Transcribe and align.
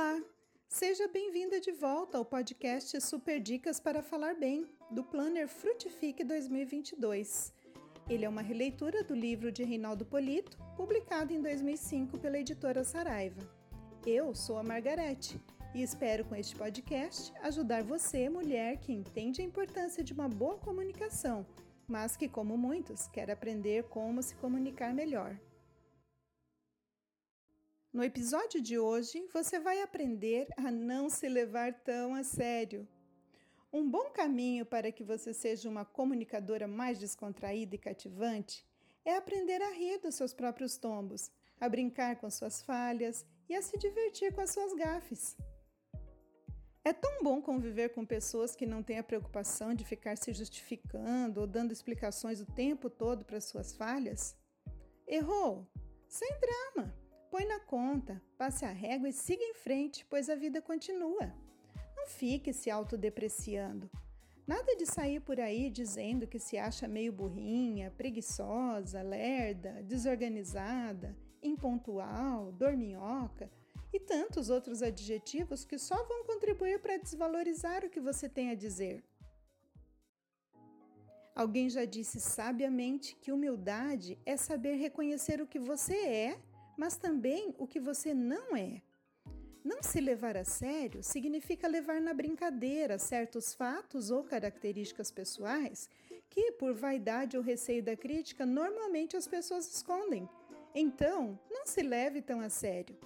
Olá! 0.00 0.18
Seja 0.66 1.06
bem-vinda 1.08 1.60
de 1.60 1.72
volta 1.72 2.16
ao 2.16 2.24
podcast 2.24 2.98
Super 3.02 3.38
Dicas 3.38 3.78
para 3.78 4.02
Falar 4.02 4.34
Bem, 4.34 4.66
do 4.90 5.04
Planner 5.04 5.46
Frutifique 5.46 6.24
2022. 6.24 7.52
Ele 8.08 8.24
é 8.24 8.28
uma 8.28 8.40
releitura 8.40 9.04
do 9.04 9.14
livro 9.14 9.52
de 9.52 9.62
Reinaldo 9.62 10.06
Polito, 10.06 10.56
publicado 10.74 11.34
em 11.34 11.42
2005 11.42 12.18
pela 12.18 12.38
editora 12.38 12.82
Saraiva. 12.82 13.42
Eu 14.06 14.34
sou 14.34 14.56
a 14.56 14.62
Margarete 14.62 15.38
e 15.74 15.82
espero 15.82 16.24
com 16.24 16.34
este 16.34 16.56
podcast 16.56 17.30
ajudar 17.42 17.82
você, 17.82 18.30
mulher 18.30 18.78
que 18.78 18.94
entende 18.94 19.42
a 19.42 19.44
importância 19.44 20.02
de 20.02 20.14
uma 20.14 20.30
boa 20.30 20.56
comunicação, 20.56 21.44
mas 21.86 22.16
que, 22.16 22.26
como 22.26 22.56
muitos, 22.56 23.06
quer 23.08 23.30
aprender 23.30 23.84
como 23.90 24.22
se 24.22 24.34
comunicar 24.36 24.94
melhor. 24.94 25.38
No 27.92 28.04
episódio 28.04 28.62
de 28.62 28.78
hoje, 28.78 29.26
você 29.32 29.58
vai 29.58 29.82
aprender 29.82 30.46
a 30.56 30.70
não 30.70 31.10
se 31.10 31.28
levar 31.28 31.74
tão 31.82 32.14
a 32.14 32.22
sério. 32.22 32.86
Um 33.72 33.90
bom 33.90 34.10
caminho 34.10 34.64
para 34.64 34.92
que 34.92 35.02
você 35.02 35.34
seja 35.34 35.68
uma 35.68 35.84
comunicadora 35.84 36.68
mais 36.68 37.00
descontraída 37.00 37.74
e 37.74 37.78
cativante 37.78 38.64
é 39.04 39.16
aprender 39.16 39.60
a 39.60 39.72
rir 39.72 39.98
dos 39.98 40.14
seus 40.14 40.32
próprios 40.32 40.76
tombos, 40.76 41.32
a 41.60 41.68
brincar 41.68 42.14
com 42.20 42.30
suas 42.30 42.62
falhas 42.62 43.26
e 43.48 43.56
a 43.56 43.62
se 43.62 43.76
divertir 43.76 44.32
com 44.32 44.40
as 44.40 44.50
suas 44.50 44.72
gafes. 44.72 45.36
É 46.84 46.92
tão 46.92 47.24
bom 47.24 47.42
conviver 47.42 47.88
com 47.88 48.06
pessoas 48.06 48.54
que 48.54 48.66
não 48.66 48.84
têm 48.84 49.00
a 49.00 49.04
preocupação 49.04 49.74
de 49.74 49.84
ficar 49.84 50.16
se 50.16 50.32
justificando 50.32 51.40
ou 51.40 51.46
dando 51.46 51.72
explicações 51.72 52.40
o 52.40 52.46
tempo 52.46 52.88
todo 52.88 53.24
para 53.24 53.40
suas 53.40 53.72
falhas. 53.72 54.36
Errou? 55.08 55.66
Sem 56.06 56.30
drama. 56.38 57.09
Põe 57.30 57.46
na 57.46 57.60
conta, 57.60 58.20
passe 58.36 58.64
a 58.64 58.72
régua 58.72 59.08
e 59.08 59.12
siga 59.12 59.42
em 59.42 59.54
frente, 59.54 60.04
pois 60.10 60.28
a 60.28 60.34
vida 60.34 60.60
continua. 60.60 61.32
Não 61.96 62.06
fique 62.06 62.52
se 62.52 62.68
autodepreciando. 62.70 63.88
Nada 64.44 64.74
de 64.74 64.84
sair 64.84 65.20
por 65.20 65.38
aí 65.38 65.70
dizendo 65.70 66.26
que 66.26 66.40
se 66.40 66.58
acha 66.58 66.88
meio 66.88 67.12
burrinha, 67.12 67.92
preguiçosa, 67.92 69.00
lerda, 69.00 69.80
desorganizada, 69.84 71.16
impontual, 71.40 72.50
dorminhoca 72.50 73.48
e 73.92 74.00
tantos 74.00 74.50
outros 74.50 74.82
adjetivos 74.82 75.64
que 75.64 75.78
só 75.78 76.02
vão 76.04 76.24
contribuir 76.24 76.80
para 76.80 76.96
desvalorizar 76.96 77.84
o 77.84 77.90
que 77.90 78.00
você 78.00 78.28
tem 78.28 78.50
a 78.50 78.56
dizer. 78.56 79.04
Alguém 81.32 81.70
já 81.70 81.84
disse 81.84 82.20
sabiamente 82.20 83.14
que 83.14 83.30
humildade 83.30 84.18
é 84.26 84.36
saber 84.36 84.74
reconhecer 84.74 85.40
o 85.40 85.46
que 85.46 85.60
você 85.60 85.94
é 85.94 86.40
mas 86.80 86.96
também 86.96 87.54
o 87.58 87.66
que 87.66 87.78
você 87.78 88.14
não 88.14 88.56
é. 88.56 88.80
Não 89.62 89.82
se 89.82 90.00
levar 90.00 90.34
a 90.34 90.46
sério 90.46 91.02
significa 91.02 91.68
levar 91.68 92.00
na 92.00 92.14
brincadeira 92.14 92.98
certos 92.98 93.52
fatos 93.52 94.10
ou 94.10 94.24
características 94.24 95.10
pessoais 95.10 95.90
que, 96.30 96.52
por 96.52 96.72
vaidade 96.72 97.36
ou 97.36 97.42
receio 97.42 97.82
da 97.82 97.94
crítica, 97.94 98.46
normalmente 98.46 99.14
as 99.14 99.28
pessoas 99.28 99.70
escondem. 99.70 100.26
Então, 100.74 101.38
não 101.50 101.66
se 101.66 101.82
leve 101.82 102.22
tão 102.22 102.40
a 102.40 102.48
sério. 102.48 102.96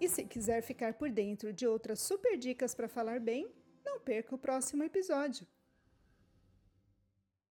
E 0.00 0.08
se 0.08 0.24
quiser 0.24 0.60
ficar 0.60 0.94
por 0.94 1.08
dentro 1.08 1.52
de 1.52 1.64
outras 1.64 2.00
super 2.00 2.36
dicas 2.36 2.74
para 2.74 2.88
falar 2.88 3.20
bem, 3.20 3.48
não 3.84 4.00
perca 4.00 4.34
o 4.34 4.38
próximo 4.38 4.82
episódio. 4.82 5.46